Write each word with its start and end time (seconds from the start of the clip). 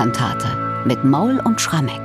Choralkantate 0.00 0.86
mit 0.86 1.04
Maul 1.04 1.40
und 1.44 1.60
Schrammeck. 1.60 2.00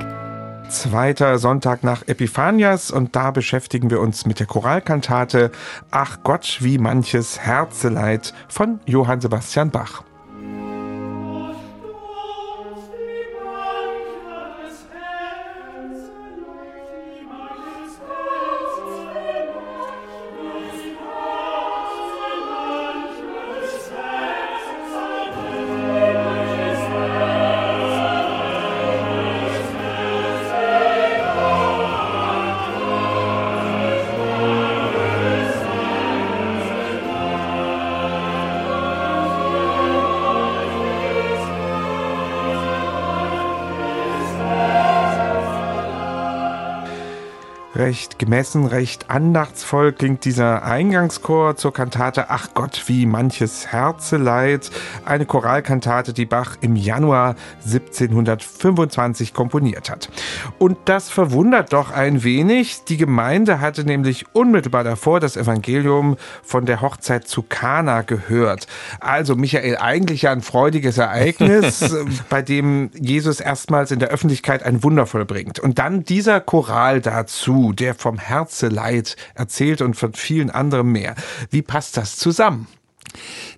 Zweiter 0.67 1.37
Sonntag 1.37 1.81
nach 1.85 2.05
Epiphanias 2.05 2.91
und 2.91 3.15
da 3.15 3.31
beschäftigen 3.31 3.89
wir 3.89 4.01
uns 4.01 4.25
mit 4.25 4.41
der 4.41 4.47
Choralkantate 4.47 5.49
Ach 5.91 6.17
Gott, 6.23 6.57
wie 6.59 6.77
manches 6.77 7.39
Herzeleid 7.39 8.33
von 8.49 8.81
Johann 8.85 9.21
Sebastian 9.21 9.71
Bach. 9.71 10.03
Recht 47.75 48.19
gemessen, 48.19 48.67
recht 48.67 49.09
andachtsvoll 49.09 49.91
klingt 49.91 50.23
dieser 50.23 50.63
Eingangschor 50.63 51.57
zur 51.57 51.73
Kantate 51.73 52.29
Ach 52.29 52.47
Gott, 52.53 52.83
wie 52.85 53.05
manches 53.05 53.67
Herzeleid. 53.67 54.71
Eine 55.03 55.25
Choralkantate, 55.25 56.13
die 56.13 56.25
Bach 56.25 56.55
im 56.61 56.77
Januar 56.77 57.35
1725 57.65 59.33
komponiert 59.33 59.89
hat. 59.89 60.07
Und 60.57 60.77
das 60.85 61.09
verwundert 61.09 61.73
doch 61.73 61.91
ein 61.91 62.23
wenig. 62.23 62.85
Die 62.85 62.95
Gemeinde 62.95 63.59
hatte 63.59 63.83
nämlich 63.83 64.25
unmittelbar 64.33 64.85
davor 64.85 65.19
das 65.19 65.35
Evangelium 65.35 66.15
von 66.43 66.65
der 66.65 66.79
Hochzeit 66.79 67.27
zu 67.27 67.43
Kana 67.43 68.03
gehört. 68.03 68.67
Also 69.01 69.35
Michael, 69.35 69.75
eigentlich 69.75 70.21
ja 70.21 70.31
ein 70.31 70.41
freudiges 70.41 70.97
Ereignis, 70.97 71.93
bei 72.29 72.41
dem 72.41 72.89
Jesus 72.93 73.41
erstmals 73.41 73.91
in 73.91 73.99
der 73.99 74.11
Öffentlichkeit 74.11 74.63
ein 74.63 74.81
Wunder 74.81 75.05
vollbringt. 75.05 75.59
Und 75.59 75.77
dann 75.77 76.05
dieser 76.05 76.39
Choral 76.39 77.01
dazu 77.01 77.64
der 77.71 77.95
vom 77.95 78.17
Herzeleid 78.17 79.15
erzählt 79.35 79.81
und 79.81 79.95
von 79.95 80.13
vielen 80.13 80.49
anderen 80.49 80.91
mehr. 80.91 81.15
Wie 81.49 81.61
passt 81.61 81.97
das 81.97 82.17
zusammen? 82.17 82.67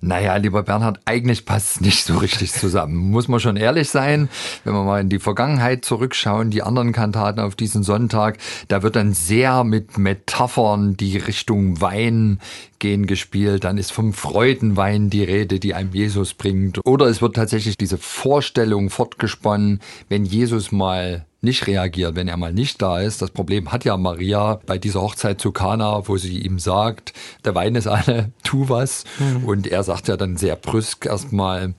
Naja, 0.02 0.36
lieber 0.36 0.64
Bernhard, 0.64 1.00
eigentlich 1.06 1.46
passt 1.46 1.76
es 1.76 1.82
nicht 1.82 2.04
so 2.04 2.18
richtig 2.18 2.52
zusammen. 2.52 2.96
Muss 3.12 3.28
man 3.28 3.40
schon 3.40 3.58
ehrlich 3.58 3.90
sein, 3.90 4.30
wenn 4.64 4.74
wir 4.74 4.84
mal 4.84 5.02
in 5.02 5.10
die 5.10 5.20
Vergangenheit 5.20 5.86
zurückschauen, 5.86 6.52
die 6.52 6.62
anderen 6.62 6.92
Kantaten 6.92 7.40
auf 7.40 7.56
diesen 7.56 7.84
Sonntag, 7.84 8.38
da 8.68 8.84
wird 8.84 8.96
dann 8.96 9.14
sehr 9.14 9.64
mit 9.64 9.98
Metaphern 9.98 10.98
die 10.98 11.18
Richtung 11.18 11.82
Wein 11.82 12.40
gehen 12.80 13.08
gespielt, 13.08 13.64
dann 13.64 13.78
ist 13.78 13.92
vom 13.92 14.14
Freudenwein 14.14 15.10
die 15.10 15.24
Rede, 15.24 15.60
die 15.60 15.74
einem 15.74 15.94
Jesus 15.94 16.36
bringt. 16.36 16.80
Oder 16.86 17.08
es 17.08 17.22
wird 17.22 17.36
tatsächlich 17.36 17.78
diese 17.78 17.98
Vorstellung 17.98 18.90
fortgesponnen, 18.90 19.82
wenn 20.10 20.26
Jesus 20.26 20.72
mal 20.72 21.26
nicht 21.48 21.66
reagiert, 21.66 22.16
wenn 22.16 22.28
er 22.28 22.38
mal 22.38 22.54
nicht 22.54 22.82
da 22.82 23.00
ist. 23.00 23.22
Das 23.22 23.32
Problem 23.32 23.72
hat 23.72 23.86
ja 23.86 23.96
Maria 23.96 24.60
bei 24.66 24.78
dieser 24.78 25.02
Hochzeit 25.02 25.40
zu 25.40 25.52
Kana, 25.52 26.08
wo 26.08 26.18
sie 26.18 26.40
ihm 26.40 26.60
sagt, 26.60 27.14
der 27.46 27.56
Wein 27.56 27.76
ist 27.76 27.88
alle, 27.88 28.32
tu 28.44 28.68
was. 28.70 29.06
Mhm. 29.18 29.46
Und 29.46 29.68
er 29.68 29.84
sagt 29.84 30.10
ja 30.10 30.18
dann 30.18 30.36
sehr 30.38 30.58
brüsk 30.58 31.06
erstmal, 31.06 31.74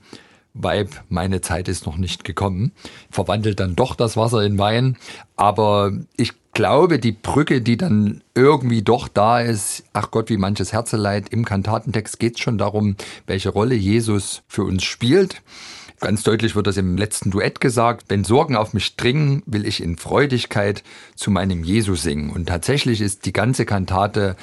Weib, 0.55 0.89
meine 1.09 1.41
Zeit 1.41 1.67
ist 1.67 1.85
noch 1.85 1.97
nicht 1.97 2.23
gekommen. 2.23 2.71
Verwandelt 3.11 3.59
dann 3.59 3.75
doch 3.75 3.95
das 3.95 4.17
Wasser 4.17 4.43
in 4.43 4.57
Wein. 4.57 4.97
Aber 5.35 5.91
ich 6.17 6.33
glaube, 6.53 6.97
die 6.97 7.11
Brücke, 7.11 7.61
die 7.61 7.77
dann 7.77 8.21
irgendwie 8.33 8.81
doch 8.81 9.07
da 9.07 9.39
ist, 9.39 9.83
ach 9.93 10.09
Gott, 10.09 10.29
wie 10.29 10.37
manches 10.37 10.73
Herzeleid, 10.73 11.29
im 11.29 11.45
Kantatentext 11.45 12.19
geht 12.19 12.35
es 12.35 12.41
schon 12.41 12.57
darum, 12.57 12.95
welche 13.27 13.49
Rolle 13.49 13.75
Jesus 13.75 14.41
für 14.47 14.63
uns 14.63 14.83
spielt. 14.83 15.41
Ganz 15.99 16.23
deutlich 16.23 16.55
wird 16.55 16.67
das 16.67 16.77
im 16.77 16.97
letzten 16.97 17.29
Duett 17.29 17.59
gesagt. 17.59 18.05
Wenn 18.07 18.23
Sorgen 18.23 18.55
auf 18.55 18.73
mich 18.73 18.95
dringen, 18.95 19.43
will 19.45 19.65
ich 19.65 19.83
in 19.83 19.97
Freudigkeit 19.97 20.83
zu 21.15 21.29
meinem 21.29 21.63
Jesus 21.63 22.03
singen. 22.03 22.29
Und 22.29 22.47
tatsächlich 22.47 23.01
ist 23.01 23.25
die 23.25 23.33
ganze 23.33 23.65
Kantate 23.65 24.37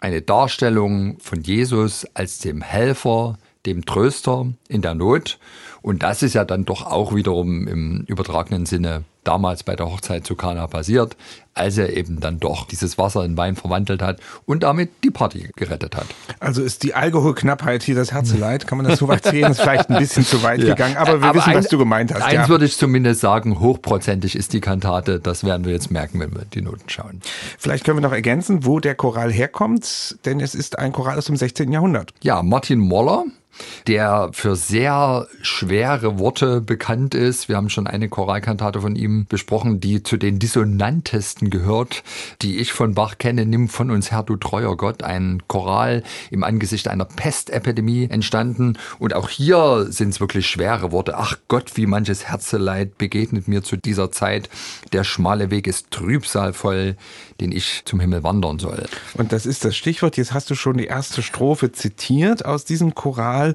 eine 0.00 0.20
Darstellung 0.20 1.18
von 1.20 1.42
Jesus 1.42 2.06
als 2.14 2.38
dem 2.38 2.60
Helfer, 2.60 3.38
dem 3.66 3.84
Tröster 3.84 4.52
in 4.68 4.82
der 4.82 4.94
Not. 4.94 5.38
Und 5.80 6.02
das 6.02 6.24
ist 6.24 6.34
ja 6.34 6.44
dann 6.44 6.64
doch 6.64 6.84
auch 6.86 7.14
wiederum 7.14 7.68
im 7.68 8.02
übertragenen 8.08 8.66
Sinne 8.66 9.04
damals 9.26 9.62
bei 9.62 9.76
der 9.76 9.86
Hochzeit 9.86 10.26
zu 10.26 10.34
Kana 10.34 10.66
passiert, 10.66 11.16
als 11.54 11.78
er 11.78 11.96
eben 11.96 12.20
dann 12.20 12.38
doch 12.38 12.66
dieses 12.66 12.98
Wasser 12.98 13.24
in 13.24 13.36
Wein 13.36 13.56
verwandelt 13.56 14.02
hat 14.02 14.20
und 14.44 14.62
damit 14.62 14.90
die 15.02 15.10
Party 15.10 15.48
gerettet 15.56 15.96
hat. 15.96 16.06
Also 16.38 16.62
ist 16.62 16.82
die 16.82 16.94
Alkoholknappheit 16.94 17.82
hier 17.82 17.94
das 17.94 18.12
Herzeleid? 18.12 18.66
Kann 18.66 18.78
man 18.78 18.86
das 18.86 18.98
so 18.98 19.08
weit 19.08 19.24
sehen? 19.24 19.50
Ist 19.50 19.62
vielleicht 19.62 19.90
ein 19.90 19.98
bisschen 19.98 20.24
zu 20.24 20.42
weit 20.42 20.60
ja. 20.60 20.74
gegangen, 20.74 20.96
aber 20.96 21.20
wir 21.20 21.28
aber 21.28 21.38
wissen, 21.38 21.50
ein, 21.50 21.56
was 21.56 21.68
du 21.68 21.78
gemeint 21.78 22.12
hast. 22.12 22.22
Eins 22.22 22.34
ja. 22.34 22.48
würde 22.48 22.66
ich 22.66 22.76
zumindest 22.76 23.20
sagen, 23.20 23.58
hochprozentig 23.60 24.36
ist 24.36 24.52
die 24.52 24.60
Kantate. 24.60 25.18
Das 25.18 25.44
werden 25.44 25.64
wir 25.64 25.72
jetzt 25.72 25.90
merken, 25.90 26.20
wenn 26.20 26.34
wir 26.34 26.44
die 26.44 26.60
Noten 26.60 26.88
schauen. 26.88 27.20
Vielleicht 27.58 27.84
können 27.84 27.96
wir 27.96 28.02
noch 28.02 28.12
ergänzen, 28.12 28.66
wo 28.66 28.78
der 28.78 28.94
Choral 28.94 29.32
herkommt, 29.32 30.18
denn 30.26 30.40
es 30.40 30.54
ist 30.54 30.78
ein 30.78 30.92
Choral 30.92 31.16
aus 31.16 31.26
dem 31.26 31.36
16. 31.36 31.72
Jahrhundert. 31.72 32.12
Ja, 32.22 32.42
Martin 32.42 32.78
Moller 32.78 33.24
der 33.86 34.30
für 34.32 34.54
sehr 34.54 35.26
schwere 35.40 36.18
Worte 36.18 36.60
bekannt 36.60 37.14
ist. 37.14 37.48
Wir 37.48 37.56
haben 37.56 37.70
schon 37.70 37.86
eine 37.86 38.08
Choralkantate 38.08 38.80
von 38.80 38.96
ihm 38.96 39.15
besprochen, 39.24 39.80
die 39.80 40.02
zu 40.02 40.18
den 40.18 40.38
dissonantesten 40.38 41.48
gehört, 41.48 42.04
die 42.42 42.58
ich 42.58 42.74
von 42.74 42.94
Bach 42.94 43.16
kenne. 43.16 43.46
Nimm 43.46 43.68
von 43.68 43.90
uns 43.90 44.10
Herr, 44.10 44.22
du 44.22 44.36
treuer 44.36 44.76
Gott, 44.76 45.02
ein 45.02 45.42
Choral 45.48 46.02
im 46.30 46.44
Angesicht 46.44 46.88
einer 46.88 47.06
Pestepidemie 47.06 48.08
entstanden. 48.10 48.78
Und 48.98 49.14
auch 49.14 49.30
hier 49.30 49.86
sind 49.88 50.10
es 50.10 50.20
wirklich 50.20 50.46
schwere 50.46 50.92
Worte. 50.92 51.16
Ach 51.16 51.36
Gott, 51.48 51.72
wie 51.76 51.86
manches 51.86 52.28
Herzeleid 52.28 52.98
begegnet 52.98 53.48
mir 53.48 53.62
zu 53.62 53.76
dieser 53.76 54.12
Zeit. 54.12 54.50
Der 54.92 55.04
schmale 55.04 55.50
Weg 55.50 55.66
ist 55.66 55.90
trübsalvoll, 55.90 56.96
den 57.40 57.52
ich 57.52 57.82
zum 57.84 58.00
Himmel 58.00 58.22
wandern 58.22 58.58
soll. 58.58 58.86
Und 59.14 59.32
das 59.32 59.46
ist 59.46 59.64
das 59.64 59.76
Stichwort. 59.76 60.16
Jetzt 60.16 60.32
hast 60.32 60.50
du 60.50 60.54
schon 60.54 60.76
die 60.76 60.86
erste 60.86 61.22
Strophe 61.22 61.72
zitiert 61.72 62.44
aus 62.44 62.64
diesem 62.64 62.94
Choral. 62.94 63.54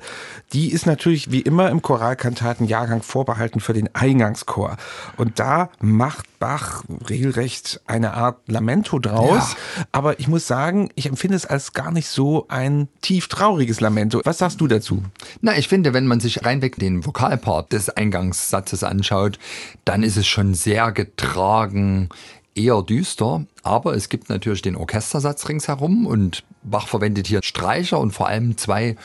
Die 0.54 0.72
ist 0.72 0.86
natürlich 0.86 1.32
wie 1.32 1.42
immer 1.42 1.70
im 1.70 1.82
Choralkantatenjahrgang 1.82 3.02
vorbehalten 3.02 3.60
für 3.60 3.74
den 3.74 3.94
Eingangschor. 3.94 4.78
Und 5.18 5.40
da 5.40 5.51
macht 5.80 6.26
Bach 6.40 6.84
regelrecht 7.10 7.82
eine 7.86 8.14
Art 8.14 8.40
Lamento 8.48 9.00
draus. 9.00 9.56
Ja. 9.78 9.86
Aber 9.92 10.20
ich 10.20 10.28
muss 10.28 10.48
sagen, 10.48 10.90
ich 10.96 11.06
empfinde 11.06 11.36
es 11.36 11.46
als 11.46 11.74
gar 11.74 11.92
nicht 11.92 12.08
so 12.08 12.46
ein 12.48 12.88
tief 13.02 13.28
trauriges 13.28 13.80
Lamento. 13.80 14.22
Was 14.24 14.40
sagst 14.40 14.60
du 14.60 14.68
dazu? 14.68 15.04
Na, 15.42 15.58
ich 15.58 15.68
finde, 15.68 15.94
wenn 15.94 16.08
man 16.08 16.20
sich 16.20 16.46
reinweg 16.46 16.78
den 16.78 17.06
Vokalpart 17.06 17.72
des 17.72 17.90
Eingangssatzes 17.90 18.84
anschaut, 18.84 19.38
dann 19.86 20.04
ist 20.04 20.18
es 20.18 20.28
schon 20.28 20.54
sehr 20.54 20.92
getragen, 20.92 22.10
eher 22.56 22.82
düster, 22.82 23.46
aber 23.64 23.96
es 23.96 24.10
gibt 24.10 24.30
natürlich 24.30 24.62
den 24.62 24.76
Orchestersatz 24.76 25.48
ringsherum 25.48 26.06
und 26.06 26.44
Bach 26.64 26.88
verwendet 26.88 27.28
hier 27.28 27.40
Streicher 27.44 28.00
und 28.00 28.12
vor 28.12 28.28
allem 28.28 28.58
zwei 28.58 28.96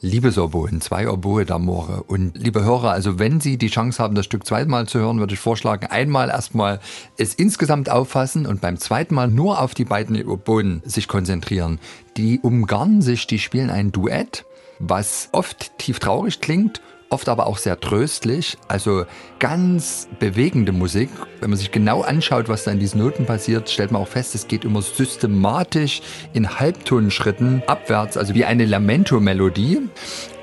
Liebesoboen, 0.00 0.80
zwei 0.80 1.08
Oboe 1.08 1.42
d'Amore. 1.42 2.02
Und 2.06 2.36
liebe 2.36 2.62
Hörer, 2.64 2.90
also 2.90 3.18
wenn 3.18 3.40
Sie 3.40 3.56
die 3.56 3.68
Chance 3.68 4.02
haben, 4.02 4.14
das 4.14 4.26
Stück 4.26 4.46
zweimal 4.46 4.86
zu 4.86 4.98
hören, 4.98 5.18
würde 5.18 5.34
ich 5.34 5.40
vorschlagen, 5.40 5.86
einmal 5.86 6.28
erstmal 6.28 6.80
es 7.16 7.34
insgesamt 7.34 7.90
auffassen 7.90 8.46
und 8.46 8.60
beim 8.60 8.76
zweiten 8.78 9.14
Mal 9.14 9.28
nur 9.28 9.60
auf 9.60 9.74
die 9.74 9.84
beiden 9.84 10.22
Oboen 10.26 10.82
sich 10.84 11.08
konzentrieren. 11.08 11.78
Die 12.16 12.40
umgarnen 12.40 13.00
sich, 13.00 13.26
die 13.26 13.38
spielen 13.38 13.70
ein 13.70 13.92
Duett, 13.92 14.44
was 14.78 15.30
oft 15.32 15.78
tief 15.78 15.98
traurig 15.98 16.40
klingt 16.40 16.82
oft 17.08 17.28
aber 17.28 17.46
auch 17.46 17.58
sehr 17.58 17.78
tröstlich, 17.78 18.56
also 18.68 19.04
ganz 19.38 20.08
bewegende 20.18 20.72
Musik. 20.72 21.08
Wenn 21.40 21.50
man 21.50 21.58
sich 21.58 21.70
genau 21.70 22.02
anschaut, 22.02 22.48
was 22.48 22.64
da 22.64 22.72
in 22.72 22.78
diesen 22.78 23.00
Noten 23.00 23.26
passiert, 23.26 23.70
stellt 23.70 23.92
man 23.92 24.02
auch 24.02 24.08
fest, 24.08 24.34
es 24.34 24.48
geht 24.48 24.64
immer 24.64 24.82
systematisch 24.82 26.02
in 26.32 26.58
Halbtonschritten 26.58 27.62
abwärts, 27.66 28.16
also 28.16 28.34
wie 28.34 28.44
eine 28.44 28.64
Lamento-Melodie. 28.64 29.88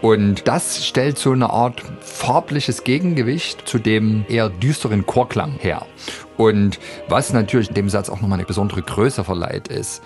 Und 0.01 0.47
das 0.47 0.85
stellt 0.85 1.17
so 1.17 1.31
eine 1.31 1.49
Art 1.49 1.81
farbliches 2.01 2.83
Gegengewicht 2.83 3.67
zu 3.67 3.79
dem 3.79 4.25
eher 4.27 4.49
düsteren 4.49 5.05
Chorklang 5.05 5.53
her. 5.59 5.85
Und 6.37 6.79
was 7.07 7.33
natürlich 7.33 7.69
dem 7.69 7.89
Satz 7.89 8.09
auch 8.09 8.21
nochmal 8.21 8.39
eine 8.39 8.47
besondere 8.47 8.81
Größe 8.81 9.23
verleiht 9.23 9.67
ist, 9.67 10.01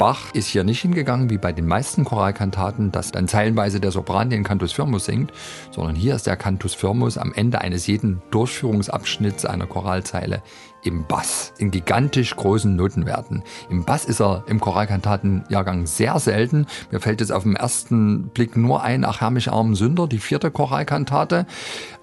Bach 0.00 0.32
ist 0.32 0.46
hier 0.46 0.64
nicht 0.64 0.80
hingegangen, 0.80 1.28
wie 1.28 1.36
bei 1.36 1.52
den 1.52 1.66
meisten 1.66 2.06
Choralkantaten, 2.06 2.90
dass 2.90 3.12
dann 3.12 3.28
zeilenweise 3.28 3.80
der 3.80 3.90
Sopran 3.90 4.30
den 4.30 4.44
Cantus 4.44 4.72
Firmus 4.72 5.04
singt, 5.04 5.30
sondern 5.72 5.94
hier 5.94 6.14
ist 6.14 6.26
der 6.26 6.38
Cantus 6.38 6.72
Firmus 6.72 7.18
am 7.18 7.34
Ende 7.34 7.60
eines 7.60 7.86
jeden 7.86 8.22
Durchführungsabschnitts 8.30 9.44
einer 9.44 9.66
Choralzeile 9.66 10.42
im 10.82 11.06
Bass, 11.06 11.52
in 11.58 11.70
gigantisch 11.70 12.34
großen 12.36 12.74
Notenwerten. 12.74 13.42
Im 13.68 13.84
Bass 13.84 14.04
ist 14.04 14.20
er 14.20 14.44
im 14.46 14.60
Choralkantatenjahrgang 14.60 15.86
sehr 15.86 16.18
selten. 16.18 16.66
Mir 16.90 17.00
fällt 17.00 17.20
jetzt 17.20 17.32
auf 17.32 17.42
den 17.42 17.56
ersten 17.56 18.28
Blick 18.28 18.56
nur 18.56 18.82
ein, 18.82 19.04
Ach 19.04 19.20
Herr 19.20 19.30
mich 19.30 19.50
armen 19.50 19.74
Sünder, 19.74 20.06
die 20.06 20.18
vierte 20.18 20.50
Choralkantate. 20.50 21.46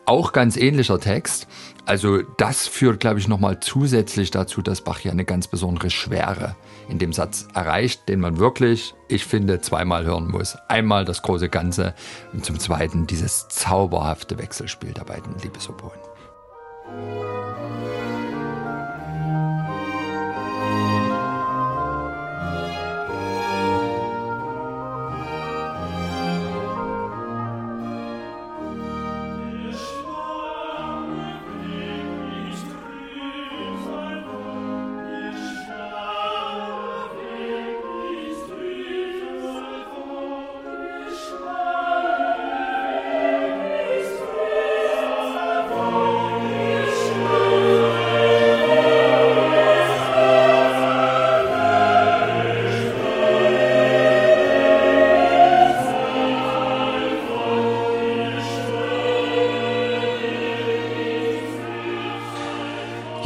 Auch 0.06 0.32
ganz 0.32 0.56
ähnlicher 0.56 1.00
Text. 1.00 1.48
Also 1.86 2.22
das 2.38 2.68
führt, 2.68 3.00
glaube 3.00 3.20
ich, 3.20 3.28
nochmal 3.28 3.60
zusätzlich 3.60 4.32
dazu, 4.32 4.62
dass 4.62 4.82
Bach 4.82 5.00
hier 5.00 5.12
eine 5.12 5.26
ganz 5.26 5.48
besondere 5.48 5.90
Schwere 5.90 6.56
in 6.90 7.00
dem 7.00 7.14
Satz 7.14 7.48
erreicht, 7.54 8.08
den 8.08 8.20
man 8.20 8.40
wirklich, 8.40 8.94
ich 9.08 9.26
finde, 9.26 9.62
zweimal 9.62 10.06
hören 10.06 10.30
muss. 10.30 10.58
Einmal 10.68 11.06
das 11.06 11.22
große 11.22 11.50
Ganze 11.50 11.94
und 12.34 12.46
zum 12.46 12.60
Zweiten 12.60 13.08
dieses 13.08 13.48
zauberhafte 13.50 14.38
Wechselspiel 14.38 14.94
der 14.94 15.04
beiden 15.04 15.38
Liebesoboen. 15.40 16.00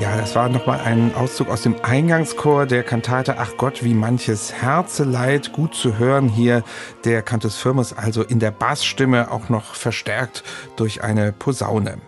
Das 0.02 0.36
war 0.36 0.50
nochmal 0.50 0.80
ein 0.80 1.14
Auszug 1.14 1.48
aus 1.50 1.62
dem 1.62 1.76
Eingangschor 1.84 2.66
der 2.66 2.82
Kantate 2.82 3.36
Ach 3.38 3.52
Gott, 3.58 3.84
wie 3.84 3.94
manches 3.94 4.52
Herzeleid. 4.52 5.54
Gut 5.54 5.76
zu 5.76 6.00
hören 6.00 6.28
hier 6.28 6.64
der 7.06 7.22
Cantus 7.22 7.58
Firmus, 7.58 7.94
also 7.94 8.24
in 8.24 8.40
der 8.40 8.50
Bassstimme 8.50 9.30
auch 9.30 9.50
noch 9.50 9.76
verstärkt 9.76 10.44
durch 10.76 11.04
eine 11.04 11.32
Posaune. 11.32 12.00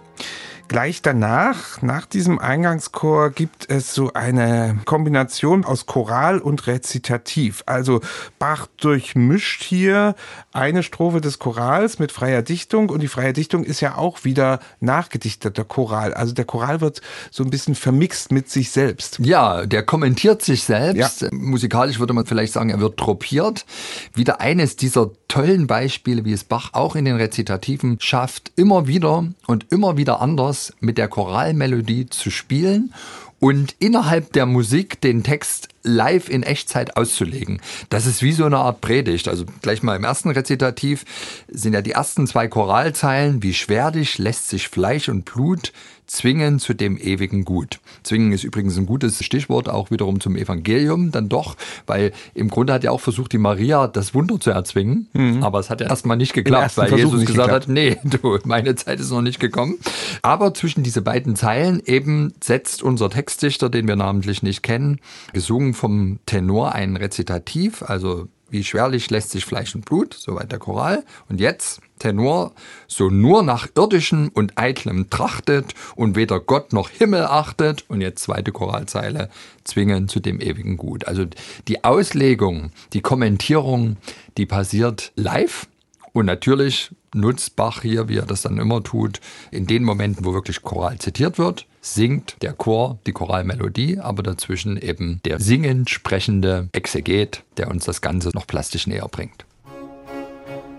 Gleich 0.69 1.01
danach, 1.01 1.81
nach 1.81 2.05
diesem 2.05 2.39
Eingangschor, 2.39 3.29
gibt 3.29 3.69
es 3.69 3.93
so 3.93 4.13
eine 4.13 4.79
Kombination 4.85 5.65
aus 5.65 5.85
Choral 5.85 6.39
und 6.39 6.65
Rezitativ. 6.67 7.63
Also 7.65 8.01
Bach 8.39 8.67
durchmischt 8.77 9.61
hier 9.61 10.15
eine 10.51 10.81
Strophe 10.81 11.21
des 11.21 11.37
Chorals 11.37 11.99
mit 11.99 12.11
freier 12.11 12.41
Dichtung 12.41 12.89
und 12.89 13.01
die 13.01 13.07
freie 13.07 13.33
Dichtung 13.33 13.63
ist 13.65 13.81
ja 13.81 13.97
auch 13.97 14.23
wieder 14.23 14.59
nachgedichteter 14.79 15.65
Choral. 15.65 16.13
Also 16.13 16.33
der 16.33 16.45
Choral 16.45 16.81
wird 16.81 17.01
so 17.29 17.43
ein 17.43 17.49
bisschen 17.49 17.75
vermixt 17.75 18.31
mit 18.31 18.49
sich 18.49 18.71
selbst. 18.71 19.19
Ja, 19.19 19.65
der 19.65 19.83
kommentiert 19.83 20.41
sich 20.41 20.63
selbst. 20.63 21.21
Ja. 21.21 21.29
Musikalisch 21.31 21.99
würde 21.99 22.13
man 22.13 22.25
vielleicht 22.25 22.53
sagen, 22.53 22.69
er 22.69 22.79
wird 22.79 22.97
tropiert. 22.97 23.65
Wieder 24.13 24.39
eines 24.39 24.75
dieser 24.75 25.11
tollen 25.27 25.67
Beispiele, 25.67 26.25
wie 26.25 26.33
es 26.33 26.45
Bach 26.45 26.69
auch 26.73 26.95
in 26.95 27.05
den 27.05 27.17
Rezitativen 27.17 27.97
schafft, 27.99 28.51
immer 28.55 28.87
wieder 28.87 29.25
und 29.45 29.71
immer 29.71 29.97
wieder 29.97 30.21
anders 30.21 30.52
mit 30.79 30.97
der 30.97 31.07
Choralmelodie 31.07 32.07
zu 32.07 32.29
spielen 32.29 32.93
und 33.39 33.75
innerhalb 33.79 34.33
der 34.33 34.45
Musik 34.45 35.01
den 35.01 35.23
Text 35.23 35.69
live 35.83 36.29
in 36.29 36.43
Echtzeit 36.43 36.97
auszulegen. 36.97 37.61
Das 37.89 38.05
ist 38.05 38.21
wie 38.21 38.31
so 38.31 38.45
eine 38.45 38.57
Art 38.57 38.81
Predigt. 38.81 39.27
Also 39.27 39.45
gleich 39.61 39.83
mal 39.83 39.95
im 39.95 40.03
ersten 40.03 40.29
Rezitativ 40.29 41.05
sind 41.47 41.73
ja 41.73 41.81
die 41.81 41.91
ersten 41.91 42.25
zwei 42.27 42.47
Choralzeilen, 42.47 43.43
wie 43.43 43.53
schwer 43.53 43.91
dich 43.91 44.17
lässt 44.17 44.49
sich 44.49 44.67
Fleisch 44.67 45.09
und 45.09 45.25
Blut 45.25 45.71
zwingen 46.07 46.59
zu 46.59 46.73
dem 46.73 46.97
ewigen 46.97 47.45
Gut. 47.45 47.79
Zwingen 48.03 48.31
ist 48.33 48.43
übrigens 48.43 48.77
ein 48.77 48.85
gutes 48.85 49.23
Stichwort 49.23 49.69
auch 49.69 49.91
wiederum 49.91 50.19
zum 50.19 50.35
Evangelium 50.35 51.11
dann 51.11 51.29
doch, 51.29 51.55
weil 51.87 52.11
im 52.33 52.49
Grunde 52.49 52.73
hat 52.73 52.83
ja 52.83 52.91
auch 52.91 52.99
versucht, 52.99 53.31
die 53.31 53.37
Maria 53.37 53.87
das 53.87 54.13
Wunder 54.13 54.39
zu 54.39 54.51
erzwingen, 54.51 55.07
mhm. 55.13 55.43
aber 55.43 55.59
es 55.59 55.69
hat 55.69 55.81
ja 55.81 55.87
erstmal 55.87 56.17
nicht 56.17 56.33
geklappt, 56.33 56.77
weil 56.77 56.89
Versuch 56.89 57.13
Jesus 57.13 57.25
gesagt 57.25 57.49
geklappt. 57.49 57.67
hat, 57.67 57.73
nee, 57.73 57.97
du, 58.21 58.37
meine 58.45 58.75
Zeit 58.75 58.99
ist 58.99 59.11
noch 59.11 59.21
nicht 59.21 59.39
gekommen. 59.39 59.77
Aber 60.21 60.53
zwischen 60.53 60.83
diese 60.83 61.01
beiden 61.01 61.35
Zeilen 61.35 61.81
eben 61.85 62.33
setzt 62.41 62.83
unser 62.83 63.09
Textdichter, 63.09 63.69
den 63.69 63.87
wir 63.87 63.95
namentlich 63.95 64.43
nicht 64.43 64.61
kennen, 64.61 64.99
gesungen 65.33 65.72
vom 65.73 66.19
Tenor 66.25 66.73
ein 66.73 66.95
Rezitativ, 66.95 67.83
also 67.83 68.27
wie 68.53 68.63
schwerlich 68.63 69.09
lässt 69.09 69.31
sich 69.31 69.45
Fleisch 69.45 69.73
und 69.73 69.85
Blut, 69.85 70.13
soweit 70.13 70.51
der 70.51 70.59
Choral. 70.59 71.03
Und 71.27 71.41
jetzt 71.41 71.81
Tenor, 71.97 72.51
so 72.87 73.09
nur 73.09 73.41
nach 73.41 73.67
irdischem 73.75 74.29
und 74.31 74.59
eitlem 74.59 75.09
trachtet 75.09 75.73
und 75.95 76.15
weder 76.15 76.39
Gott 76.39 76.71
noch 76.71 76.89
Himmel 76.89 77.23
achtet. 77.23 77.83
Und 77.87 78.01
jetzt 78.01 78.21
zweite 78.21 78.51
Choralzeile, 78.51 79.29
zwingen 79.63 80.07
zu 80.07 80.19
dem 80.19 80.39
ewigen 80.39 80.77
Gut. 80.77 81.07
Also 81.07 81.25
die 81.67 81.83
Auslegung, 81.83 82.71
die 82.93 83.01
Kommentierung, 83.01 83.97
die 84.37 84.45
passiert 84.45 85.13
live. 85.15 85.67
Und 86.13 86.27
natürlich 86.27 86.91
nutzt 87.13 87.55
Bach 87.55 87.81
hier, 87.81 88.07
wie 88.07 88.17
er 88.17 88.25
das 88.25 88.43
dann 88.43 88.59
immer 88.59 88.83
tut, 88.83 89.19
in 89.49 89.65
den 89.65 89.83
Momenten, 89.83 90.25
wo 90.25 90.33
wirklich 90.33 90.61
Choral 90.61 90.99
zitiert 90.99 91.39
wird, 91.39 91.65
singt 91.81 92.37
der 92.41 92.53
Chor 92.53 92.99
die 93.07 93.11
Choralmelodie, 93.11 93.99
aber 93.99 94.21
dazwischen 94.21 94.77
eben 94.77 95.19
der 95.25 95.39
singend 95.39 95.89
sprechende 95.89 96.69
Exeget, 96.71 97.43
der 97.57 97.69
uns 97.69 97.85
das 97.85 98.01
Ganze 98.01 98.29
noch 98.33 98.45
plastisch 98.45 98.85
näher 98.85 99.07
bringt. 99.09 99.45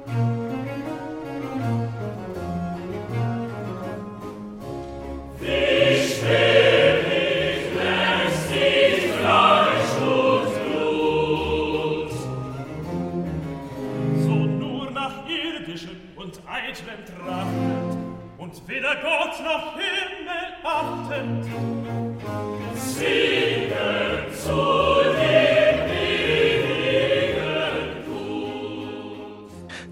weder 0.06 0.44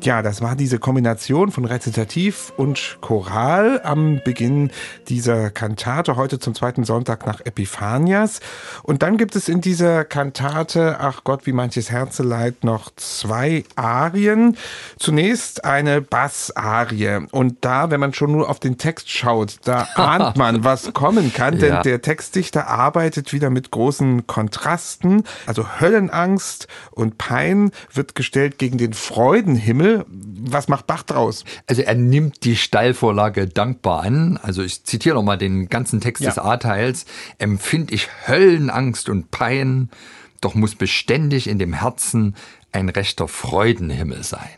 Ja, 0.03 0.21
das 0.21 0.43
war 0.43 0.57
diese 0.57 0.81
Kombination 0.81 1.53
von 1.53 1.65
Rezitativ 1.65 2.53
und 2.57 2.99
Choral 3.01 3.81
am 3.85 4.21
Beginn 4.25 4.73
dieser 5.09 5.51
Kantate, 5.51 6.17
heute 6.17 6.41
zum 6.41 6.57
zweiten 6.57 6.83
Sonntag 6.83 7.25
nach 7.25 7.41
Epiphanias. 7.45 8.41
Und 8.83 9.05
dann 9.05 9.17
gibt 9.17 9.37
es 9.37 9.49
in 9.49 9.61
dieser 9.61 10.05
Kantate, 10.05 10.97
ach 10.99 11.23
Gott, 11.23 11.47
wie 11.47 11.53
manches 11.53 11.93
Herzeleid, 11.93 12.65
noch 12.65 12.91
zwei 12.97 13.63
Arien. 13.77 14.57
Zunächst 14.99 15.65
eine 15.65 16.01
Bassarie. 16.01 17.29
Und 17.31 17.59
da, 17.61 17.93
wenn 17.93 18.01
man 18.01 18.13
schon 18.13 18.33
nur 18.33 18.51
auf 18.51 18.59
den 18.59 18.79
Text 18.79 19.09
schaut, 19.09 19.59
da 19.63 19.87
ahnt 19.95 20.37
man, 20.37 20.65
was 20.65 20.93
kommen 20.95 21.33
kann, 21.33 21.61
denn 21.61 21.75
ja. 21.75 21.83
der 21.83 22.03
Textdichter 22.03 22.67
arbeitet 22.67 23.33
wieder 23.33 23.51
mit 23.51 23.71
großen 23.71 24.27
Kontrasten. 24.27 25.23
Also 25.47 25.81
Höllenangst 25.81 26.67
und 26.91 27.19
Pein 27.19 27.71
wird 27.93 28.17
gestellt 28.17 28.59
gegen 28.59 28.79
den 28.79 28.95
Freudenhimmel 28.95 29.92
was 30.09 30.69
macht 30.69 30.87
Bach 30.87 31.03
draus? 31.03 31.45
Also 31.67 31.83
er 31.83 31.95
nimmt 31.95 32.45
die 32.45 32.57
Steilvorlage 32.57 33.47
dankbar 33.47 34.03
an. 34.03 34.39
Also 34.43 34.63
ich 34.63 34.85
zitiere 34.85 35.15
nochmal 35.15 35.39
den 35.39 35.69
ganzen 35.69 36.01
Text 36.01 36.23
ja. 36.23 36.31
des 36.31 36.39
A-Teils. 36.39 37.07
Empfind 37.39 37.93
ich 37.93 38.09
Höllenangst 38.27 39.09
und 39.09 39.31
Pein, 39.31 39.91
doch 40.41 40.55
muss 40.55 40.75
beständig 40.75 41.49
in 41.49 41.59
dem 41.59 41.73
Herzen 41.73 42.35
ein 42.73 42.89
rechter 42.89 43.29
Freudenhimmel 43.29 44.23
sein. 44.23 44.49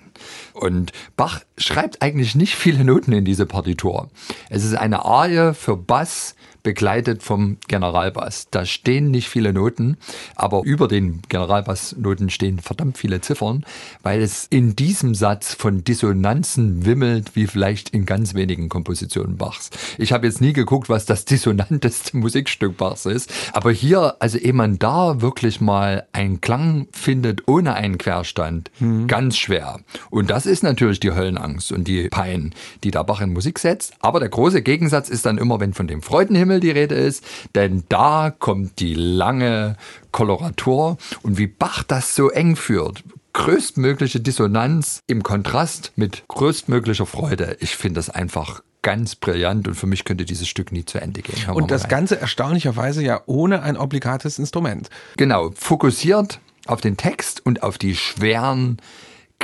Und 0.52 0.92
Bach 1.16 1.40
schreibt 1.58 2.00
eigentlich 2.00 2.34
nicht 2.34 2.54
viele 2.54 2.84
Noten 2.84 3.12
in 3.12 3.24
diese 3.24 3.46
Partitur. 3.46 4.10
Es 4.50 4.64
ist 4.64 4.74
eine 4.74 5.04
Arie 5.04 5.52
für 5.54 5.76
Bass, 5.76 6.36
begleitet 6.64 7.22
vom 7.22 7.58
Generalbass. 7.68 8.48
Da 8.50 8.64
stehen 8.66 9.12
nicht 9.12 9.28
viele 9.28 9.52
Noten, 9.52 9.96
aber 10.34 10.62
über 10.64 10.88
den 10.88 11.22
Generalbassnoten 11.28 12.30
stehen 12.30 12.58
verdammt 12.58 12.98
viele 12.98 13.20
Ziffern, 13.20 13.64
weil 14.02 14.20
es 14.20 14.46
in 14.50 14.74
diesem 14.74 15.14
Satz 15.14 15.54
von 15.54 15.84
Dissonanzen 15.84 16.84
wimmelt, 16.84 17.36
wie 17.36 17.46
vielleicht 17.46 17.90
in 17.90 18.06
ganz 18.06 18.34
wenigen 18.34 18.68
Kompositionen 18.68 19.36
Bachs. 19.36 19.70
Ich 19.98 20.12
habe 20.12 20.26
jetzt 20.26 20.40
nie 20.40 20.52
geguckt, 20.52 20.88
was 20.88 21.06
das 21.06 21.24
dissonanteste 21.26 22.16
Musikstück 22.16 22.76
Bachs 22.76 23.06
ist, 23.06 23.32
aber 23.52 23.70
hier, 23.70 24.16
also 24.18 24.38
ehe 24.38 24.54
man 24.54 24.78
da 24.78 25.20
wirklich 25.20 25.60
mal 25.60 26.06
einen 26.12 26.40
Klang 26.40 26.88
findet 26.92 27.46
ohne 27.46 27.74
einen 27.74 27.98
Querstand, 27.98 28.70
mhm. 28.80 29.06
ganz 29.06 29.36
schwer. 29.36 29.80
Und 30.10 30.30
das 30.30 30.46
ist 30.46 30.62
natürlich 30.62 30.98
die 31.00 31.12
Höllenangst 31.12 31.72
und 31.72 31.86
die 31.86 32.08
Pein, 32.08 32.54
die 32.82 32.90
da 32.90 33.02
Bach 33.02 33.20
in 33.20 33.34
Musik 33.34 33.58
setzt. 33.58 33.92
Aber 34.00 34.18
der 34.18 34.30
große 34.30 34.62
Gegensatz 34.62 35.10
ist 35.10 35.26
dann 35.26 35.36
immer, 35.36 35.60
wenn 35.60 35.74
von 35.74 35.86
dem 35.86 36.00
Freudenhimmel 36.00 36.53
Himmel 36.54 36.60
die 36.60 36.70
Rede 36.70 36.94
ist, 36.94 37.24
denn 37.54 37.84
da 37.88 38.30
kommt 38.30 38.78
die 38.78 38.94
lange 38.94 39.76
Koloratur 40.12 40.96
und 41.22 41.38
wie 41.38 41.46
Bach 41.46 41.82
das 41.82 42.14
so 42.14 42.30
eng 42.30 42.56
führt, 42.56 43.02
größtmögliche 43.32 44.20
Dissonanz 44.20 45.00
im 45.06 45.22
Kontrast 45.22 45.92
mit 45.96 46.24
größtmöglicher 46.28 47.06
Freude. 47.06 47.56
Ich 47.60 47.76
finde 47.76 47.98
das 47.98 48.10
einfach 48.10 48.62
ganz 48.82 49.16
brillant 49.16 49.66
und 49.66 49.74
für 49.74 49.86
mich 49.86 50.04
könnte 50.04 50.24
dieses 50.24 50.46
Stück 50.46 50.70
nie 50.70 50.84
zu 50.84 51.00
Ende 51.00 51.22
gehen. 51.22 51.50
und 51.50 51.70
das 51.70 51.84
rein. 51.84 51.90
Ganze 51.90 52.20
erstaunlicherweise 52.20 53.02
ja 53.02 53.22
ohne 53.26 53.62
ein 53.62 53.76
obligates 53.76 54.38
Instrument. 54.38 54.90
Genau, 55.16 55.50
fokussiert 55.54 56.38
auf 56.66 56.80
den 56.80 56.96
Text 56.96 57.44
und 57.44 57.62
auf 57.62 57.78
die 57.78 57.96
schweren 57.96 58.78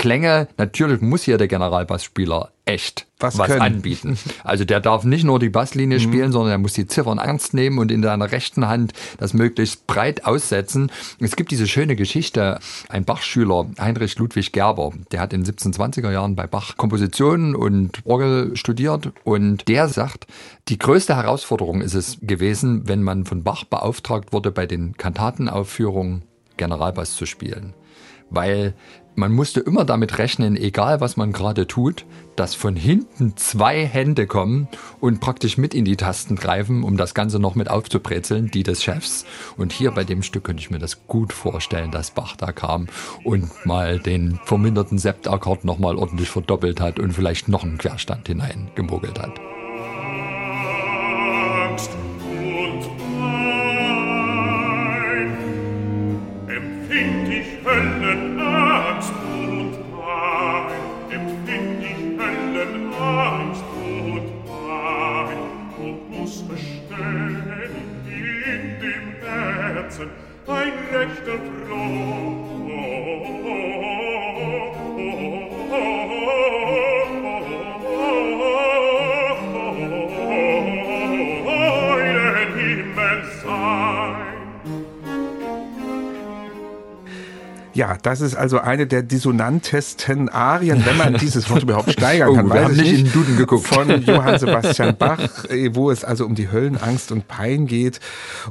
Klänge. 0.01 0.49
Natürlich 0.57 1.03
muss 1.03 1.25
hier 1.25 1.37
der 1.37 1.47
Generalbassspieler 1.47 2.53
echt 2.65 3.07
was, 3.19 3.37
was 3.37 3.51
anbieten. 3.51 4.17
Also 4.45 4.65
der 4.65 4.81
darf 4.81 5.05
nicht 5.05 5.25
nur 5.25 5.39
die 5.39 5.51
Basslinie 5.51 5.99
mhm. 5.99 6.03
spielen, 6.03 6.33
sondern 6.33 6.53
er 6.53 6.59
muss 6.59 6.73
die 6.73 6.87
Ziffern 6.87 7.19
ernst 7.19 7.53
nehmen 7.53 7.77
und 7.79 7.93
in 7.93 8.03
seiner 8.03 8.33
rechten 8.33 8.67
Hand 8.67 8.95
das 9.19 9.35
möglichst 9.35 9.87
breit 9.87 10.25
aussetzen. 10.25 10.91
Es 11.19 11.37
gibt 11.37 11.51
diese 11.51 11.67
schöne 11.67 11.97
Geschichte, 11.97 12.61
ein 12.89 13.05
Bach-Schüler, 13.05 13.67
Heinrich 13.79 14.19
Ludwig 14.19 14.53
Gerber, 14.53 14.93
der 15.13 15.21
hat 15.21 15.35
in 15.35 15.45
den 15.45 15.55
1720er 15.55 16.11
Jahren 16.11 16.35
bei 16.35 16.47
Bach 16.47 16.79
Kompositionen 16.79 17.55
und 17.55 17.99
Orgel 18.07 18.57
studiert 18.57 19.13
und 19.25 19.69
der 19.69 19.89
sagt, 19.89 20.27
die 20.69 20.79
größte 20.79 21.15
Herausforderung 21.15 21.83
ist 21.83 21.95
es 21.95 22.17
gewesen, 22.23 22.89
wenn 22.89 23.03
man 23.03 23.27
von 23.27 23.43
Bach 23.43 23.65
beauftragt 23.65 24.33
wurde, 24.33 24.51
bei 24.51 24.65
den 24.65 24.97
Kantatenaufführungen 24.97 26.23
Generalbass 26.57 27.17
zu 27.17 27.27
spielen. 27.27 27.75
Weil 28.31 28.75
man 29.15 29.33
musste 29.33 29.61
immer 29.61 29.85
damit 29.85 30.19
rechnen, 30.19 30.57
egal 30.57 31.01
was 31.01 31.17
man 31.17 31.33
gerade 31.33 31.67
tut, 31.67 32.07
dass 32.37 32.55
von 32.55 32.77
hinten 32.77 33.37
zwei 33.37 33.85
Hände 33.85 34.27
kommen 34.27 34.69
und 35.01 35.21
praktisch 35.21 35.59
mit 35.59 35.75
in 35.75 35.85
die 35.85 35.97
Tasten 35.97 36.37
greifen, 36.37 36.85
um 36.85 36.97
das 36.97 37.15
Ganze 37.15 37.39
noch 37.39 37.55
mit 37.55 37.69
aufzubrezeln, 37.69 38.51
die 38.51 38.63
des 38.63 38.83
Chefs. 38.83 39.27
Und 39.57 39.73
hier 39.73 39.91
bei 39.91 40.05
dem 40.05 40.23
Stück 40.23 40.45
könnte 40.45 40.63
ich 40.63 40.71
mir 40.71 40.79
das 40.79 41.07
gut 41.07 41.33
vorstellen, 41.33 41.91
dass 41.91 42.13
Bach 42.13 42.37
da 42.37 42.53
kam 42.53 42.87
und 43.25 43.51
mal 43.67 43.99
den 43.99 44.41
verminderten 44.45 44.99
Septakkord 44.99 45.65
nochmal 45.65 45.97
ordentlich 45.97 46.31
verdoppelt 46.31 46.81
hat 46.81 46.99
und 46.99 47.13
vielleicht 47.13 47.49
noch 47.49 47.65
einen 47.65 47.79
Querstand 47.79 48.29
hineingemogelt 48.29 49.21
hat. 49.21 49.39
side 83.43 84.30
Ja, 87.73 87.97
das 88.03 88.21
ist 88.21 88.35
also 88.35 88.59
eine 88.59 88.87
der 88.87 89.03
dissonantesten 89.03 90.29
Arien, 90.29 90.85
wenn 90.85 90.97
man 90.97 91.15
dieses 91.15 91.49
Wort 91.51 91.63
überhaupt 91.63 91.93
steigern 91.93 92.35
kann. 92.35 92.51
Oh, 92.51 92.55
wir 92.55 92.65
haben 92.65 92.77
nicht 92.77 92.93
in 92.93 93.05
den 93.05 93.13
Duden 93.13 93.37
geguckt. 93.37 93.67
Von 93.67 94.03
Johann 94.03 94.39
Sebastian 94.41 94.97
Bach, 94.97 95.45
äh, 95.45 95.75
wo 95.75 95.91
es 95.91 96.05
also 96.05 96.27
um 96.27 96.35
die 96.35 96.51
Höllenangst 96.51 97.13
und 97.13 97.29
Pein 97.29 97.67
geht. 97.67 98.01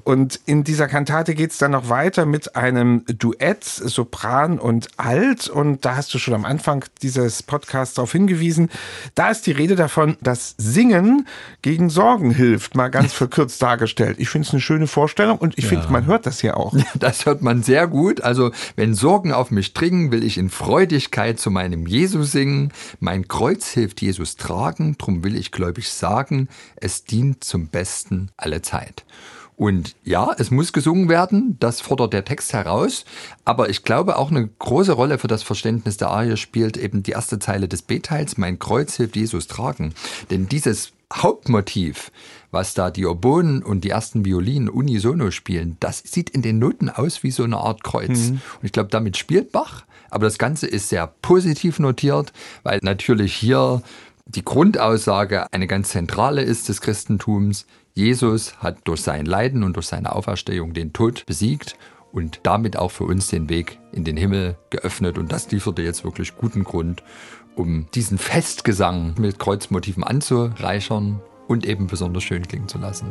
Und 0.03 0.39
in 0.45 0.63
dieser 0.63 0.87
Kantate 0.87 1.35
geht 1.35 1.51
es 1.51 1.57
dann 1.57 1.71
noch 1.71 1.89
weiter 1.89 2.25
mit 2.25 2.55
einem 2.55 3.03
Duett, 3.07 3.63
Sopran 3.63 4.57
und 4.57 4.87
Alt. 4.97 5.49
Und 5.49 5.83
da 5.83 5.97
hast 5.97 6.13
du 6.13 6.17
schon 6.17 6.33
am 6.33 6.45
Anfang 6.45 6.85
dieses 7.01 7.43
Podcasts 7.43 7.95
darauf 7.95 8.13
hingewiesen. 8.13 8.69
Da 9.15 9.29
ist 9.31 9.45
die 9.47 9.51
Rede 9.51 9.75
davon, 9.75 10.15
dass 10.21 10.55
Singen 10.57 11.27
gegen 11.61 11.89
Sorgen 11.89 12.31
hilft, 12.31 12.75
mal 12.75 12.89
ganz 12.89 13.11
verkürzt 13.19 13.61
dargestellt. 13.61 14.15
Ich 14.19 14.29
finde 14.29 14.47
es 14.47 14.53
eine 14.53 14.61
schöne 14.61 14.87
Vorstellung 14.87 15.37
und 15.39 15.57
ich 15.57 15.65
ja. 15.65 15.71
finde, 15.71 15.89
man 15.89 16.05
hört 16.05 16.25
das 16.25 16.39
hier 16.39 16.55
auch. 16.55 16.73
Das 16.95 17.25
hört 17.25 17.41
man 17.41 17.63
sehr 17.63 17.87
gut. 17.87 18.21
Also 18.21 18.51
wenn 18.75 18.93
Sorgen 18.93 19.08
Sorgen 19.09 19.31
auf 19.31 19.49
mich 19.49 19.73
dringen, 19.73 20.11
will 20.11 20.23
ich 20.23 20.37
in 20.37 20.51
Freudigkeit 20.51 21.39
zu 21.39 21.49
meinem 21.49 21.87
Jesus 21.87 22.31
singen. 22.31 22.71
Mein 22.99 23.27
Kreuz 23.27 23.67
hilft 23.69 24.03
Jesus 24.03 24.35
tragen, 24.35 24.99
drum 24.99 25.23
will 25.23 25.35
ich 25.35 25.51
gläubig 25.51 25.89
sagen, 25.89 26.47
es 26.75 27.05
dient 27.05 27.43
zum 27.43 27.69
Besten 27.69 28.29
alle 28.37 28.61
Zeit. 28.61 29.05
Und 29.55 29.95
ja, 30.03 30.35
es 30.37 30.51
muss 30.51 30.73
gesungen 30.73 31.09
werden, 31.09 31.57
das 31.59 31.81
fordert 31.81 32.13
der 32.13 32.23
Text 32.23 32.53
heraus, 32.53 33.03
aber 33.45 33.69
ich 33.69 33.81
glaube 33.81 34.15
auch 34.15 34.29
eine 34.29 34.47
große 34.47 34.91
Rolle 34.91 35.17
für 35.17 35.27
das 35.27 35.41
Verständnis 35.41 35.97
der 35.97 36.09
Arie 36.09 36.37
spielt 36.37 36.77
eben 36.77 37.01
die 37.01 37.13
erste 37.13 37.39
Zeile 37.39 37.67
des 37.67 37.81
B-Teils, 37.81 38.37
mein 38.37 38.59
Kreuz 38.59 38.95
hilft 38.97 39.15
Jesus 39.15 39.47
tragen. 39.47 39.95
Denn 40.29 40.47
dieses 40.47 40.91
Hauptmotiv, 41.11 42.11
was 42.51 42.73
da 42.73 42.91
die 42.91 43.05
Oboen 43.05 43.63
und 43.63 43.83
die 43.83 43.89
ersten 43.89 44.25
Violinen 44.25 44.69
unisono 44.69 45.31
spielen, 45.31 45.77
das 45.79 46.01
sieht 46.05 46.29
in 46.29 46.41
den 46.41 46.59
Noten 46.59 46.89
aus 46.89 47.23
wie 47.23 47.31
so 47.31 47.43
eine 47.43 47.57
Art 47.57 47.83
Kreuz. 47.83 48.29
Mhm. 48.29 48.41
Und 48.61 48.63
ich 48.63 48.71
glaube, 48.71 48.89
damit 48.89 49.17
spielt 49.17 49.51
Bach. 49.51 49.83
Aber 50.09 50.25
das 50.25 50.39
Ganze 50.39 50.65
ist 50.67 50.89
sehr 50.89 51.07
positiv 51.21 51.79
notiert, 51.79 52.33
weil 52.63 52.79
natürlich 52.81 53.35
hier 53.35 53.83
die 54.25 54.43
Grundaussage 54.43 55.51
eine 55.51 55.67
ganz 55.67 55.89
zentrale 55.89 56.41
ist 56.41 56.69
des 56.69 56.81
Christentums. 56.81 57.65
Jesus 57.93 58.57
hat 58.57 58.77
durch 58.85 59.01
sein 59.01 59.25
Leiden 59.25 59.63
und 59.63 59.75
durch 59.75 59.87
seine 59.87 60.15
Auferstehung 60.15 60.73
den 60.73 60.93
Tod 60.93 61.25
besiegt 61.25 61.75
und 62.11 62.39
damit 62.43 62.77
auch 62.77 62.91
für 62.91 63.03
uns 63.03 63.27
den 63.27 63.49
Weg 63.49 63.77
in 63.91 64.03
den 64.03 64.17
Himmel 64.17 64.57
geöffnet. 64.71 65.17
Und 65.17 65.31
das 65.31 65.51
lieferte 65.51 65.83
jetzt 65.83 66.03
wirklich 66.03 66.35
guten 66.35 66.63
Grund, 66.63 67.03
um 67.55 67.87
diesen 67.93 68.17
Festgesang 68.17 69.15
mit 69.19 69.37
Kreuzmotiven 69.37 70.03
anzureichern 70.03 71.21
und 71.49 71.65
eben 71.65 71.87
besonders 71.87 72.23
schön 72.23 72.47
klingen 72.47 72.67
zu 72.67 72.77
lassen. 72.77 73.07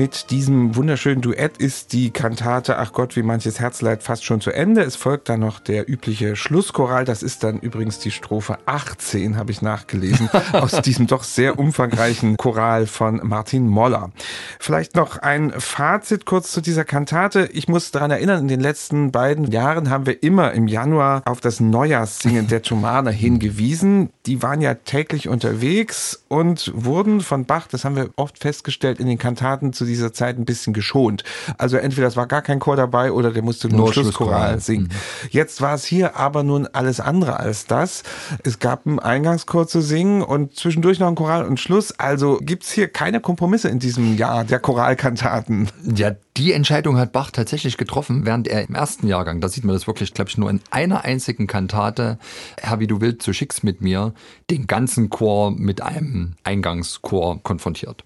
Mit 0.00 0.30
diesem 0.30 0.76
wunderschönen 0.76 1.20
Duett 1.20 1.58
ist 1.58 1.92
die 1.92 2.10
Kantate 2.10 2.78
Ach 2.78 2.94
Gott, 2.94 3.16
wie 3.16 3.22
manches 3.22 3.60
Herzleid 3.60 4.02
fast 4.02 4.24
schon 4.24 4.40
zu 4.40 4.50
Ende. 4.50 4.80
Es 4.80 4.96
folgt 4.96 5.28
dann 5.28 5.40
noch 5.40 5.60
der 5.60 5.90
übliche 5.90 6.36
Schlusschoral. 6.36 7.04
Das 7.04 7.22
ist 7.22 7.44
dann 7.44 7.58
übrigens 7.58 7.98
die 7.98 8.10
Strophe 8.10 8.56
18, 8.64 9.36
habe 9.36 9.50
ich 9.50 9.60
nachgelesen, 9.60 10.30
aus 10.52 10.80
diesem 10.80 11.06
doch 11.06 11.22
sehr 11.22 11.58
umfangreichen 11.58 12.38
Choral 12.38 12.86
von 12.86 13.20
Martin 13.22 13.68
Moller. 13.68 14.10
Vielleicht 14.58 14.96
noch 14.96 15.18
ein 15.18 15.52
Fazit 15.58 16.24
kurz 16.24 16.50
zu 16.50 16.62
dieser 16.62 16.86
Kantate. 16.86 17.50
Ich 17.52 17.68
muss 17.68 17.90
daran 17.90 18.10
erinnern, 18.10 18.40
in 18.40 18.48
den 18.48 18.60
letzten 18.60 19.12
beiden 19.12 19.52
Jahren 19.52 19.90
haben 19.90 20.06
wir 20.06 20.22
immer 20.22 20.52
im 20.52 20.66
Januar 20.66 21.20
auf 21.26 21.42
das 21.42 21.60
Neujahrssingen 21.60 22.48
der 22.48 22.62
Thomaner 22.62 23.10
hingewiesen. 23.10 24.08
Die 24.24 24.42
waren 24.42 24.62
ja 24.62 24.72
täglich 24.72 25.28
unterwegs 25.28 26.24
und 26.28 26.72
wurden 26.74 27.20
von 27.20 27.44
Bach, 27.44 27.66
das 27.66 27.84
haben 27.84 27.96
wir 27.96 28.08
oft 28.16 28.38
festgestellt, 28.38 28.98
in 28.98 29.06
den 29.06 29.18
Kantaten 29.18 29.74
zu 29.74 29.89
dieser 29.90 30.12
Zeit 30.12 30.38
ein 30.38 30.44
bisschen 30.44 30.72
geschont. 30.72 31.24
Also 31.58 31.76
entweder 31.76 32.06
es 32.06 32.16
war 32.16 32.26
gar 32.26 32.42
kein 32.42 32.58
Chor 32.58 32.76
dabei 32.76 33.12
oder 33.12 33.30
der 33.30 33.42
musste 33.42 33.68
nur, 33.68 33.78
nur 33.78 33.92
Schlusschoral 33.92 34.60
singen. 34.60 34.84
Mhm. 34.84 35.28
Jetzt 35.30 35.60
war 35.60 35.74
es 35.74 35.84
hier 35.84 36.16
aber 36.16 36.42
nun 36.42 36.66
alles 36.66 37.00
andere 37.00 37.38
als 37.40 37.66
das. 37.66 38.02
Es 38.42 38.58
gab 38.58 38.86
einen 38.86 38.98
Eingangschor 38.98 39.66
zu 39.66 39.80
singen 39.80 40.22
und 40.22 40.54
zwischendurch 40.56 40.98
noch 40.98 41.08
ein 41.08 41.14
Choral 41.14 41.44
und 41.44 41.60
Schluss. 41.60 41.92
Also 41.98 42.38
gibt 42.40 42.64
es 42.64 42.72
hier 42.72 42.88
keine 42.88 43.20
Kompromisse 43.20 43.68
in 43.68 43.78
diesem 43.78 44.16
Jahr 44.16 44.44
der 44.44 44.58
Choralkantaten. 44.58 45.68
Ja, 45.94 46.12
die 46.36 46.52
Entscheidung 46.52 46.96
hat 46.96 47.12
Bach 47.12 47.30
tatsächlich 47.30 47.76
getroffen, 47.76 48.24
während 48.24 48.48
er 48.48 48.66
im 48.66 48.74
ersten 48.74 49.06
Jahrgang, 49.06 49.40
da 49.40 49.48
sieht 49.48 49.64
man 49.64 49.74
das 49.74 49.86
wirklich, 49.86 50.14
glaube 50.14 50.30
ich, 50.30 50.38
nur 50.38 50.48
in 50.48 50.60
einer 50.70 51.04
einzigen 51.04 51.46
Kantate, 51.46 52.18
Herr, 52.58 52.80
wie 52.80 52.86
du 52.86 53.00
willst, 53.00 53.22
so 53.22 53.32
schickst 53.32 53.64
mit 53.64 53.80
mir, 53.82 54.14
den 54.48 54.66
ganzen 54.66 55.10
Chor 55.10 55.50
mit 55.50 55.82
einem 55.82 56.34
Eingangschor 56.44 57.42
konfrontiert. 57.42 58.04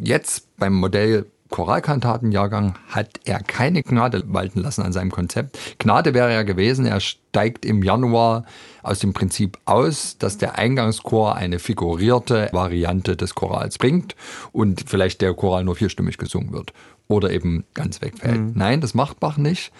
Jetzt 0.00 0.56
beim 0.56 0.74
Modell 0.74 1.26
Choralkantatenjahrgang 1.50 2.74
hat 2.88 3.20
er 3.24 3.40
keine 3.40 3.82
Gnade 3.82 4.22
walten 4.26 4.60
lassen 4.60 4.82
an 4.82 4.92
seinem 4.92 5.10
Konzept. 5.10 5.58
Gnade 5.78 6.12
wäre 6.12 6.32
ja 6.32 6.42
gewesen, 6.42 6.84
er 6.84 7.00
steigt 7.00 7.64
im 7.64 7.82
Januar 7.82 8.44
aus 8.82 8.98
dem 8.98 9.14
Prinzip 9.14 9.58
aus, 9.64 10.18
dass 10.18 10.36
der 10.36 10.58
Eingangschor 10.58 11.36
eine 11.36 11.58
figurierte 11.58 12.48
Variante 12.52 13.16
des 13.16 13.34
Chorals 13.34 13.78
bringt 13.78 14.14
und 14.52 14.84
vielleicht 14.86 15.22
der 15.22 15.32
Choral 15.34 15.64
nur 15.64 15.76
vierstimmig 15.76 16.18
gesungen 16.18 16.52
wird 16.52 16.72
oder 17.08 17.30
eben 17.30 17.64
ganz 17.72 18.02
wegfällt. 18.02 18.40
Mhm. 18.40 18.52
Nein, 18.54 18.80
das 18.80 18.94
macht 18.94 19.18
Bach 19.18 19.38
nicht. 19.38 19.72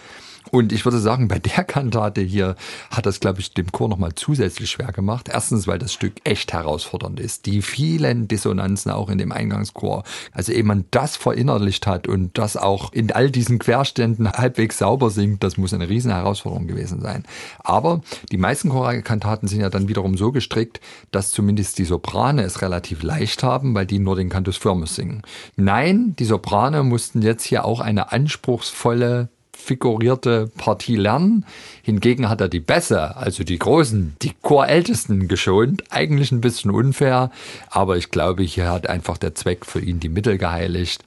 Und 0.51 0.71
ich 0.71 0.85
würde 0.85 0.99
sagen, 0.99 1.27
bei 1.27 1.39
der 1.39 1.63
Kantate 1.63 2.21
hier 2.21 2.55
hat 2.89 3.05
das, 3.05 3.19
glaube 3.19 3.39
ich, 3.41 3.53
dem 3.53 3.71
Chor 3.71 3.89
nochmal 3.89 4.15
zusätzlich 4.15 4.71
schwer 4.71 4.91
gemacht. 4.91 5.29
Erstens, 5.31 5.67
weil 5.67 5.79
das 5.79 5.93
Stück 5.93 6.13
echt 6.23 6.53
herausfordernd 6.53 7.19
ist. 7.19 7.45
Die 7.45 7.61
vielen 7.61 8.27
Dissonanzen 8.27 8.91
auch 8.91 9.09
in 9.09 9.17
dem 9.17 9.31
Eingangschor. 9.31 10.03
Also 10.31 10.51
eben 10.51 10.69
man 10.69 10.85
das 10.91 11.17
verinnerlicht 11.17 11.87
hat 11.87 12.07
und 12.07 12.37
das 12.37 12.55
auch 12.55 12.93
in 12.93 13.11
all 13.11 13.29
diesen 13.29 13.59
Querständen 13.59 14.31
halbwegs 14.31 14.77
sauber 14.77 15.09
singt, 15.09 15.43
das 15.43 15.57
muss 15.57 15.73
eine 15.73 15.89
riesen 15.89 16.11
Herausforderung 16.11 16.67
gewesen 16.67 17.01
sein. 17.01 17.23
Aber 17.59 18.01
die 18.31 18.37
meisten 18.37 18.69
Choralkantaten 18.69 19.47
sind 19.47 19.59
ja 19.59 19.69
dann 19.69 19.89
wiederum 19.89 20.15
so 20.15 20.31
gestrickt, 20.31 20.79
dass 21.11 21.31
zumindest 21.31 21.77
die 21.79 21.85
Soprane 21.85 22.43
es 22.43 22.61
relativ 22.61 23.03
leicht 23.03 23.43
haben, 23.43 23.73
weil 23.73 23.85
die 23.85 23.99
nur 23.99 24.15
den 24.15 24.29
Cantus 24.29 24.57
Firmus 24.57 24.95
singen. 24.95 25.23
Nein, 25.55 26.15
die 26.17 26.25
Soprane 26.25 26.83
mussten 26.83 27.21
jetzt 27.21 27.43
hier 27.43 27.65
auch 27.65 27.79
eine 27.79 28.11
anspruchsvolle 28.11 29.29
figurierte 29.59 30.49
Partie 30.57 30.95
lernen. 30.95 31.45
Hingegen 31.83 32.29
hat 32.29 32.41
er 32.41 32.49
die 32.49 32.59
Bässe, 32.59 33.15
also 33.15 33.43
die 33.43 33.59
großen, 33.59 34.15
die 34.21 34.33
Chorältesten 34.41 35.27
geschont. 35.27 35.83
Eigentlich 35.89 36.31
ein 36.31 36.41
bisschen 36.41 36.71
unfair, 36.71 37.31
aber 37.69 37.97
ich 37.97 38.09
glaube, 38.09 38.43
hier 38.43 38.71
hat 38.71 38.87
einfach 38.87 39.17
der 39.17 39.35
Zweck 39.35 39.65
für 39.65 39.81
ihn 39.81 39.99
die 39.99 40.09
Mittel 40.09 40.37
geheiligt. 40.37 41.03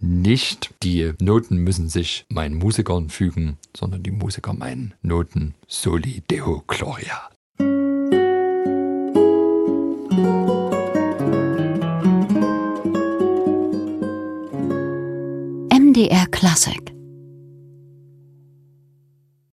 Nicht 0.00 0.70
die 0.82 1.12
Noten 1.20 1.58
müssen 1.58 1.88
sich 1.88 2.24
meinen 2.28 2.56
Musikern 2.56 3.08
fügen, 3.08 3.56
sondern 3.76 4.02
die 4.02 4.10
Musiker 4.10 4.52
meinen 4.52 4.94
Noten. 5.02 5.54
Soli 5.68 6.22
Deo 6.28 6.64
Gloria. 6.66 7.28
MDR 15.70 16.26
Classic 16.32 16.91